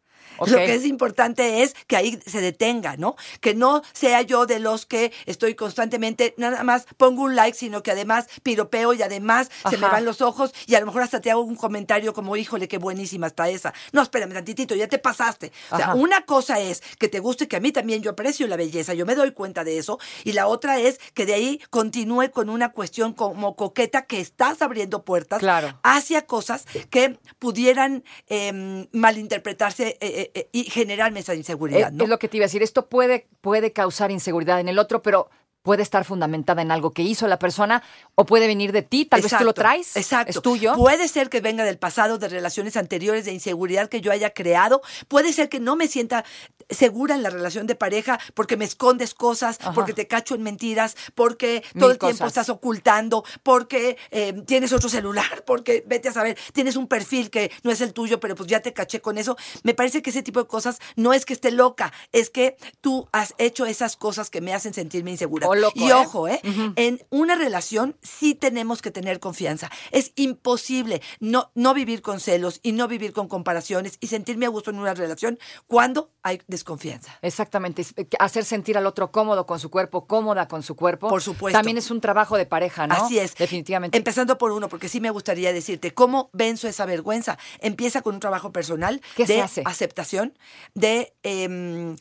Lo 0.48 0.58
que 0.58 0.74
es 0.75 0.86
importante 0.86 1.63
es 1.63 1.75
que 1.88 1.96
ahí 1.96 2.19
se 2.25 2.41
detenga, 2.41 2.98
¿no? 2.98 3.15
Que 3.41 3.53
no 3.53 3.81
sea 3.93 4.22
yo 4.22 4.46
de 4.46 4.60
los 4.60 4.86
que 4.86 5.12
estoy 5.25 5.55
constantemente, 5.55 6.34
nada 6.38 6.63
más 6.63 6.86
pongo 6.98 7.24
un 7.24 7.36
like, 7.36 7.58
sino 7.58 7.84
que 7.84 7.91
además 7.91 8.27
piropeo 8.43 8.93
y 8.93 9.01
además 9.01 9.50
se 9.69 9.77
me 9.77 9.88
van 9.88 10.05
los 10.05 10.22
ojos 10.22 10.53
y 10.67 10.75
a 10.75 10.79
lo 10.79 10.86
mejor 10.86 11.01
hasta 11.03 11.22
te 11.22 11.31
hago 11.31 11.41
un 11.41 11.55
comentario 11.55 12.13
como, 12.13 12.36
híjole, 12.36 12.67
qué 12.67 12.77
buenísima 12.77 13.27
está 13.27 13.50
esa. 13.50 13.74
No, 13.91 14.01
espérame 14.01 14.34
tantitito, 14.34 14.75
ya 14.75 14.88
te 14.88 14.98
pasaste. 15.00 15.51
O 15.72 15.77
sea, 15.77 15.86
Ajá. 15.88 15.96
una 15.96 16.25
cosa 16.25 16.60
es 16.60 16.81
que 16.98 17.08
te 17.08 17.19
guste, 17.19 17.48
que 17.48 17.55
a 17.55 17.60
mí 17.60 17.72
también 17.72 18.01
yo 18.01 18.12
aprecio 18.12 18.48
la 18.48 18.55
belleza, 18.55 18.93
yo 18.93 19.05
me 19.05 19.15
doy 19.15 19.31
cuenta 19.31 19.63
de 19.63 19.77
eso, 19.77 20.00
y 20.24 20.34
la 20.34 20.48
otra 20.48 20.79
es 20.79 21.00
que 21.13 21.25
de 21.25 21.34
ahí 21.34 21.62
continúe 21.69 22.31
con 22.31 22.50
una 22.50 22.72
cuestión 22.72 23.13
como 23.13 23.55
coqueta 23.55 24.05
que 24.05 24.19
estás 24.19 24.62
abriendo 24.62 25.03
puertas 25.03 25.39
Claro. 25.39 25.79
hacia 25.84 26.25
cosas 26.25 26.65
que 26.89 27.17
pudieran 27.39 28.03
eh, 28.27 28.88
malinterpretarse 28.91 29.98
eh, 30.01 30.28
eh, 30.33 30.41
eh, 30.41 30.50
y 30.51 30.63
generarme 30.65 31.19
esa 31.19 31.36
inseguridad, 31.36 31.91
¿no? 31.91 32.03
Es 32.03 32.09
lo 32.09 32.19
que 32.19 32.27
te 32.27 32.38
iba 32.38 32.45
a 32.45 32.48
decir. 32.48 32.63
Esto 32.63 32.88
puede, 32.88 33.27
puede 33.41 33.71
causar 33.71 34.12
inseguridad 34.12 34.59
en 34.59 34.69
el 34.69 34.79
otro, 34.79 35.01
pero 35.01 35.29
puede 35.69 35.83
estar 35.83 36.03
fundamentada 36.03 36.63
en 36.63 36.71
algo 36.71 36.93
que 36.93 37.03
hizo 37.03 37.27
la 37.27 37.38
persona 37.38 37.83
o 38.15 38.25
puede 38.25 38.47
venir 38.47 38.71
de 38.71 38.81
ti. 38.81 39.05
Tal 39.05 39.21
vez 39.21 39.31
tú 39.38 39.43
lo 39.43 39.53
traes. 39.53 39.95
Exacto. 39.97 40.31
Es 40.31 40.41
tuyo. 40.41 40.73
Puede 40.73 41.07
ser 41.07 41.29
que 41.29 41.41
venga 41.41 41.63
del 41.63 41.77
pasado, 41.77 42.17
de 42.17 42.27
relaciones 42.27 42.75
anteriores, 42.75 43.25
de 43.25 43.33
inseguridad 43.33 43.88
que 43.88 44.01
yo 44.01 44.11
haya 44.11 44.31
creado. 44.31 44.81
Puede 45.07 45.31
ser 45.31 45.47
que 45.47 45.59
no 45.59 45.75
me 45.75 45.88
sienta 45.88 46.25
segura 46.71 47.13
en 47.13 47.21
la 47.21 47.29
relación 47.29 47.67
de 47.67 47.75
pareja 47.75 48.19
porque 48.33 48.57
me 48.57 48.65
escondes 48.65 49.13
cosas, 49.13 49.59
Ajá. 49.61 49.73
porque 49.73 49.93
te 49.93 50.07
cacho 50.07 50.33
en 50.33 50.41
mentiras, 50.41 50.95
porque 51.13 51.63
Mil 51.73 51.81
todo 51.81 51.91
el 51.91 51.99
tiempo 51.99 52.25
estás 52.25 52.49
ocultando, 52.49 53.23
porque 53.43 53.97
eh, 54.11 54.33
tienes 54.47 54.73
otro 54.73 54.89
celular, 54.89 55.43
porque 55.45 55.83
vete 55.85 56.09
a 56.09 56.13
saber, 56.13 56.35
tienes 56.51 56.77
un 56.77 56.88
perfil 56.88 57.29
que 57.29 57.51
no 57.61 57.69
es 57.69 57.81
el 57.81 57.93
tuyo, 57.93 58.19
pero 58.19 58.35
pues 58.35 58.49
ya 58.49 58.61
te 58.61 58.73
caché 58.73 59.01
con 59.01 59.19
eso. 59.19 59.38
Me 59.63 59.75
parece 59.75 60.01
que 60.01 60.09
ese 60.09 60.23
tipo 60.23 60.39
de 60.39 60.47
cosas 60.47 60.79
no 60.95 61.13
es 61.13 61.25
que 61.25 61.33
esté 61.33 61.51
loca, 61.51 61.93
es 62.11 62.31
que 62.31 62.57
tú 62.81 63.07
has 63.11 63.35
hecho 63.38 63.67
esas 63.67 63.95
cosas 63.97 64.31
que 64.31 64.41
me 64.41 64.53
hacen 64.53 64.73
sentirme 64.73 65.11
insegura. 65.11 65.47
O 65.47 65.55
loco, 65.59 65.79
y 65.79 65.89
¿eh? 65.89 65.93
ojo, 65.93 66.27
¿eh? 66.27 66.41
En 66.75 67.01
una 67.09 67.35
relación 67.35 67.95
sí 68.01 68.35
tenemos 68.35 68.81
que 68.81 68.91
tener 68.91 69.19
confianza. 69.19 69.69
Es 69.91 70.11
imposible 70.15 71.01
no, 71.19 71.51
no 71.55 71.73
vivir 71.73 72.01
con 72.01 72.19
celos 72.19 72.59
y 72.63 72.71
no 72.71 72.87
vivir 72.87 73.13
con 73.13 73.27
comparaciones 73.27 73.97
y 73.99 74.07
sentirme 74.07 74.45
a 74.45 74.49
gusto 74.49 74.71
en 74.71 74.79
una 74.79 74.93
relación 74.93 75.39
cuando 75.67 76.11
hay 76.23 76.41
desconfianza. 76.47 77.17
Exactamente, 77.21 77.85
eh, 77.95 78.07
hacer 78.19 78.45
sentir 78.45 78.77
al 78.77 78.85
otro 78.85 79.11
cómodo 79.11 79.45
con 79.45 79.59
su 79.59 79.69
cuerpo, 79.69 80.05
cómoda 80.05 80.47
con 80.47 80.63
su 80.63 80.75
cuerpo. 80.75 81.09
Por 81.09 81.21
supuesto. 81.21 81.57
También 81.57 81.77
es 81.77 81.91
un 81.91 82.01
trabajo 82.01 82.37
de 82.37 82.45
pareja, 82.45 82.87
¿no? 82.87 82.95
Así 82.95 83.19
es. 83.19 83.35
Definitivamente. 83.35 83.97
Empezando 83.97 84.37
por 84.37 84.51
uno, 84.51 84.69
porque 84.69 84.89
sí 84.89 84.99
me 84.99 85.09
gustaría 85.09 85.53
decirte, 85.53 85.93
¿cómo 85.93 86.29
venzo 86.33 86.67
esa 86.67 86.85
vergüenza? 86.85 87.37
Empieza 87.59 88.01
con 88.01 88.15
un 88.15 88.19
trabajo 88.19 88.51
personal 88.51 89.01
¿Qué 89.15 89.25
de 89.25 89.35
se 89.35 89.41
hace? 89.41 89.63
aceptación, 89.65 90.37
de 90.73 91.13
em, 91.23 91.93
eh, 91.93 91.95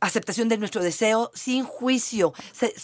aceptación 0.00 0.48
de 0.48 0.58
nuestro 0.58 0.82
deseo 0.82 1.30
sin 1.34 1.64
juicio. 1.64 2.32
Se- 2.52 2.74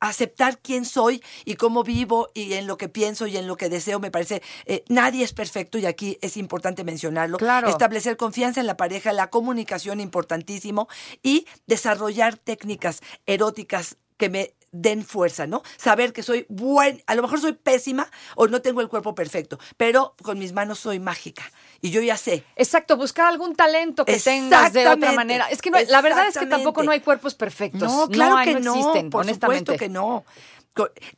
aceptar 0.00 0.60
quién 0.60 0.84
soy 0.84 1.20
y 1.44 1.56
cómo 1.56 1.82
vivo 1.82 2.28
y 2.32 2.52
en 2.52 2.68
lo 2.68 2.78
que 2.78 2.88
pienso 2.88 3.26
y 3.26 3.36
en 3.36 3.48
lo 3.48 3.56
que 3.56 3.68
deseo 3.68 3.98
me 3.98 4.12
parece 4.12 4.42
eh, 4.66 4.84
nadie 4.88 5.24
es 5.24 5.32
perfecto 5.32 5.76
y 5.76 5.86
aquí 5.86 6.18
es 6.20 6.36
importante 6.36 6.84
mencionarlo 6.84 7.36
Claro. 7.36 7.68
establecer 7.68 8.16
confianza 8.16 8.60
en 8.60 8.68
la 8.68 8.76
pareja 8.76 9.12
la 9.12 9.28
comunicación 9.28 9.98
importantísimo 9.98 10.86
y 11.24 11.46
desarrollar 11.66 12.36
técnicas 12.36 13.00
eróticas 13.26 13.96
que 14.16 14.28
me 14.30 14.54
den 14.72 15.04
fuerza, 15.04 15.46
¿no? 15.46 15.62
Saber 15.76 16.12
que 16.12 16.22
soy 16.22 16.46
buen, 16.48 17.02
a 17.06 17.14
lo 17.14 17.22
mejor 17.22 17.40
soy 17.40 17.52
pésima 17.52 18.10
o 18.36 18.48
no 18.48 18.60
tengo 18.62 18.80
el 18.80 18.88
cuerpo 18.88 19.14
perfecto, 19.14 19.58
pero 19.76 20.14
con 20.22 20.38
mis 20.38 20.52
manos 20.52 20.78
soy 20.78 20.98
mágica 20.98 21.50
y 21.80 21.90
yo 21.90 22.00
ya 22.00 22.16
sé. 22.16 22.44
Exacto, 22.56 22.96
buscar 22.96 23.26
algún 23.26 23.54
talento 23.54 24.04
que 24.04 24.18
tengas 24.18 24.72
de 24.72 24.88
otra 24.88 25.12
manera. 25.12 25.48
Es 25.50 25.62
que 25.62 25.70
no 25.70 25.78
la 25.88 26.02
verdad 26.02 26.28
es 26.28 26.38
que 26.38 26.46
tampoco 26.46 26.82
no 26.82 26.90
hay 26.90 27.00
cuerpos 27.00 27.34
perfectos. 27.34 27.82
No, 27.82 28.08
claro 28.08 28.36
que 28.44 28.54
no 28.54 28.60
no, 28.60 28.74
existen, 28.74 29.10
por 29.10 29.22
honestamente. 29.22 29.72
supuesto 29.72 29.84
que 29.84 29.88
no. 29.88 30.24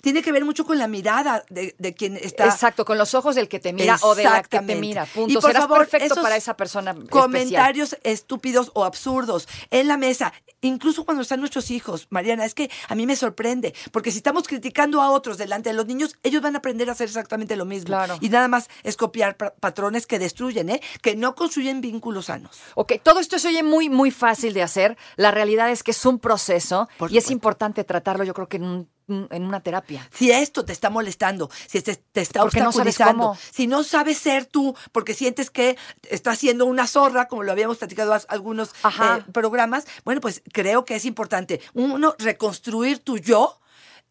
Tiene 0.01 0.23
que 0.23 0.33
ver 0.33 0.45
mucho 0.45 0.65
con 0.65 0.79
la 0.79 0.89
mirada 0.89 1.45
de, 1.51 1.75
de 1.79 1.95
quien 1.95 2.17
está 2.17 2.47
Exacto, 2.47 2.85
con 2.85 2.99
los 2.99 3.15
ojos 3.15 3.35
del 3.35 3.49
que 3.49 3.59
te 3.61 3.73
mira 3.73 3.99
o 4.03 4.15
de 4.15 4.25
la 4.25 4.43
que 4.43 4.61
te 4.61 4.75
mira. 4.77 5.07
Y 5.27 5.35
por 5.35 5.43
Serás 5.43 5.63
favor, 5.63 5.79
perfecto 5.79 6.07
esos 6.15 6.19
para 6.21 6.37
esa 6.37 6.57
persona 6.57 6.91
especial. 6.93 7.11
Comentarios 7.11 7.97
estúpidos 8.03 8.71
o 8.75 8.85
absurdos 8.85 9.49
en 9.71 9.89
la 9.89 9.97
mesa, 9.97 10.33
incluso 10.61 11.05
cuando 11.05 11.23
están 11.23 11.41
nuestros 11.41 11.71
hijos, 11.71 12.07
Mariana, 12.11 12.45
es 12.45 12.55
que 12.55 12.71
a 12.89 12.95
mí 12.95 13.07
me 13.07 13.17
sorprende, 13.17 13.75
porque 13.93 14.11
si 14.11 14.19
estamos 14.19 14.47
criticando 14.49 15.01
a 15.03 15.11
otros 15.11 15.39
delante 15.39 15.71
de 15.71 15.75
los 15.75 15.87
niños, 15.87 16.17
ellos 16.23 16.43
van 16.43 16.55
a 16.55 16.59
aprender 16.59 16.89
a 16.89 16.93
hacer 16.93 17.09
exactamente 17.09 17.57
lo 17.57 17.65
mismo. 17.65 17.87
Claro. 17.89 18.17
Y 18.21 18.29
nada 18.29 18.49
más 18.49 18.69
es 18.83 18.97
copiar 18.97 19.37
pa- 19.37 19.55
patrones 19.59 20.07
que 20.07 20.19
destruyen, 20.19 20.71
¿eh? 20.71 20.81
que 21.03 21.17
no 21.17 21.35
construyen 21.35 21.81
vínculos 21.81 22.27
sanos. 22.27 22.59
Ok, 22.75 22.95
todo 23.03 23.21
esto 23.21 23.39
se 23.39 23.49
oye 23.49 23.63
muy, 23.63 23.89
muy 23.89 24.11
fácil 24.11 24.53
de 24.55 24.63
hacer. 24.63 24.97
La 25.17 25.31
realidad 25.31 25.71
es 25.71 25.83
que 25.83 25.91
es 25.93 26.05
un 26.07 26.19
proceso 26.19 26.89
Por 26.99 27.11
y 27.13 27.19
es 27.19 27.31
importante 27.31 27.85
tratarlo, 27.85 28.25
yo 28.25 28.35
creo 28.35 28.49
que 28.49 28.57
en, 28.59 28.65
un- 28.65 28.89
en 29.31 29.45
una 29.45 29.61
terapia. 29.61 30.09
Si 30.13 30.31
esto 30.31 30.65
te 30.65 30.73
está 30.73 30.91
molestando, 30.91 31.51
si 31.67 31.83
te, 31.83 31.97
te 31.97 32.21
está 32.21 32.43
Porque 32.43 32.61
no 32.61 32.69
obstaculizando, 32.69 33.23
cómo. 33.29 33.39
si 33.53 33.67
no 33.67 33.85
sabes 33.85 34.19
ser 34.19 34.47
tú, 34.47 34.75
porque 34.93 35.15
sientes 35.15 35.51
que 35.51 35.77
estás 36.09 36.39
siendo 36.39 36.67
una 36.67 36.87
zorra, 36.87 37.29
como 37.29 37.43
lo 37.43 37.53
habíamos 37.53 37.79
platicado 37.79 38.15
hace 38.15 38.27
algunos 38.29 38.71
eh, 38.85 39.23
programas, 39.33 39.87
bueno, 40.05 40.21
pues 40.21 40.43
creo 40.53 40.85
que 40.85 40.97
es 40.97 41.05
importante, 41.05 41.61
uno, 41.75 42.15
reconstruir 42.19 42.99
tu 42.99 43.19
yo, 43.19 43.61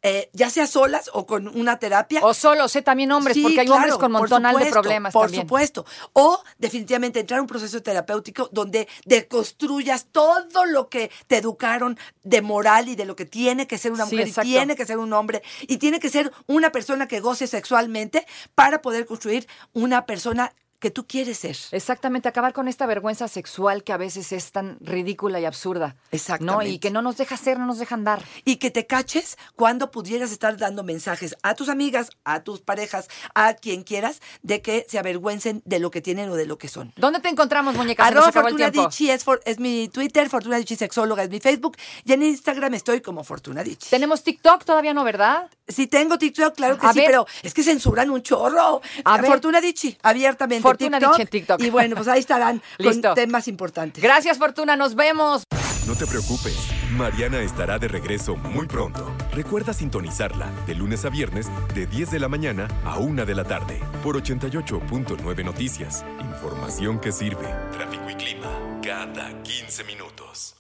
eh, 0.01 0.29
ya 0.33 0.49
sea 0.49 0.65
solas 0.67 1.09
o 1.13 1.25
con 1.25 1.47
una 1.47 1.77
terapia. 1.77 2.21
O 2.23 2.33
solo, 2.33 2.67
sé 2.69 2.81
también 2.81 3.11
hombres, 3.11 3.35
Sí, 3.35 3.43
porque 3.43 3.59
hay 3.61 3.65
claro, 3.65 3.81
hombres 3.81 3.97
con 3.97 4.11
montonal 4.11 4.57
de 4.57 4.67
problemas 4.71 5.13
Por 5.13 5.25
también. 5.27 5.43
supuesto. 5.43 5.85
O 6.13 6.41
definitivamente 6.57 7.19
entrar 7.19 7.39
a 7.39 7.41
un 7.41 7.47
proceso 7.47 7.81
terapéutico 7.81 8.49
donde 8.51 8.87
deconstruyas 9.05 10.07
todo 10.11 10.65
lo 10.65 10.89
que 10.89 11.11
te 11.27 11.37
educaron 11.37 11.97
de 12.23 12.41
moral 12.41 12.87
y 12.89 12.95
de 12.95 13.05
lo 13.05 13.15
que 13.15 13.25
tiene 13.25 13.67
que 13.67 13.77
ser 13.77 13.91
una 13.91 14.05
Sí, 14.05 14.15
mujer 14.15 14.29
y 14.29 14.33
tiene 14.51 14.75
que 14.75 14.85
ser 14.85 14.97
un 14.97 15.11
hombre 15.13 15.43
y 15.61 15.77
tiene 15.77 15.99
que 15.99 16.09
ser 16.09 16.31
una 16.47 16.71
persona 16.71 17.07
que 17.07 17.19
goce 17.19 17.47
sexualmente 17.47 18.25
para 18.55 18.81
poder 18.81 19.05
construir 19.05 19.47
una 19.73 20.05
persona 20.05 20.53
que 20.79 20.91
tú 20.91 21.05
quieres 21.07 21.39
ser. 21.39 21.57
Exactamente, 21.71 22.27
acabar 22.29 22.53
con 22.53 22.67
esta 22.67 22.85
vergüenza 22.85 23.27
sexual 23.27 23.83
que 23.83 23.91
a 23.93 23.97
veces 23.97 24.31
es 24.31 24.51
tan 24.51 24.77
ridícula 24.79 25.39
y 25.39 25.45
absurda. 25.45 25.87
¿no? 25.89 26.01
Exactamente. 26.11 26.69
Y 26.69 26.79
que 26.79 26.89
no 26.91 27.01
nos 27.01 27.17
deja 27.17 27.37
ser, 27.37 27.59
no 27.59 27.65
nos 27.65 27.79
deja 27.79 27.95
andar. 27.95 28.23
y 28.45 28.57
que 28.57 28.71
te 28.71 28.85
caches 28.87 29.37
cuando 29.55 29.91
pudieras 29.91 30.31
estar 30.31 30.57
dando 30.57 30.83
mensajes 30.83 31.35
a 31.43 31.55
tus 31.55 31.69
amigas, 31.69 32.09
a 32.23 32.43
tus 32.43 32.61
parejas, 32.61 33.07
a 33.35 33.53
quien 33.53 33.83
quieras, 33.83 34.21
de 34.41 34.61
que 34.61 34.85
se 34.89 34.97
avergüencen 34.99 35.61
de 35.65 35.79
lo 35.79 35.91
que 35.91 36.01
tienen 36.01 36.29
o 36.29 36.35
de 36.35 36.45
lo 36.45 36.57
que 36.57 36.67
son. 36.67 36.93
¿Dónde 36.95 37.19
te 37.19 37.29
encontramos, 37.29 37.75
muñeca? 37.75 38.05
Arroba 38.05 38.31
Fortuna. 38.31 38.69
Dicci 38.71 39.09
es, 39.11 39.23
for- 39.23 39.41
es 39.45 39.59
mi 39.59 39.89
Twitter, 39.89 40.29
Fortuna 40.29 40.57
Dicci 40.57 40.75
Sexóloga 40.75 41.23
es 41.23 41.29
mi 41.29 41.39
Facebook 41.39 41.77
y 42.05 42.13
en 42.13 42.23
Instagram 42.23 42.73
estoy 42.73 43.01
como 43.01 43.23
Fortuna 43.23 43.63
Dicci. 43.63 43.89
Tenemos 43.89 44.23
TikTok, 44.23 44.63
todavía 44.63 44.93
no, 44.93 45.03
¿verdad? 45.03 45.49
Si 45.67 45.87
tengo 45.87 46.17
TikTok, 46.17 46.55
claro 46.55 46.77
que 46.79 46.87
A 46.87 46.93
sí, 46.93 46.99
ver. 46.99 47.07
pero 47.07 47.27
es 47.43 47.53
que 47.53 47.63
censuran 47.63 48.09
un 48.09 48.21
chorro. 48.21 48.81
A 49.03 49.17
ver. 49.17 49.29
Fortuna 49.29 49.59
abiertamente. 50.03 50.61
Fortuna 50.69 50.99
Dicci 50.99 51.21
en 51.21 51.27
TikTok. 51.27 51.61
Y 51.61 51.69
bueno, 51.69 51.95
pues 51.95 52.07
ahí 52.07 52.19
estarán 52.19 52.61
Listo. 52.77 53.09
con 53.09 53.15
temas 53.15 53.47
importantes. 53.47 54.03
Gracias, 54.03 54.37
Fortuna, 54.37 54.75
nos 54.75 54.95
vemos. 54.95 55.43
No 55.87 55.95
te 55.95 56.05
preocupes, 56.05 56.55
Mariana 56.91 57.39
estará 57.41 57.79
de 57.79 57.87
regreso 57.87 58.35
muy 58.35 58.67
pronto. 58.67 59.11
Recuerda 59.33 59.73
sintonizarla 59.73 60.47
de 60.67 60.75
lunes 60.75 61.03
a 61.05 61.09
viernes 61.09 61.47
de 61.73 61.87
10 61.87 62.11
de 62.11 62.19
la 62.19 62.27
mañana 62.27 62.67
a 62.85 62.99
1 62.99 63.25
de 63.25 63.33
la 63.35 63.43
tarde 63.43 63.81
por 64.03 64.15
88.9 64.21 65.43
Noticias. 65.43 66.05
Información 66.21 66.99
que 66.99 67.11
sirve. 67.11 67.47
Tráfico 67.71 68.07
y 68.09 68.15
clima 68.15 68.49
cada 68.83 69.41
15 69.41 69.83
minutos. 69.85 70.58